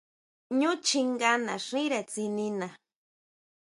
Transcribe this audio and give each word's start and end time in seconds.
Ñú 0.59 0.71
chjinga 0.85 1.31
naxíre 1.45 2.01
tsinina. 2.09 2.67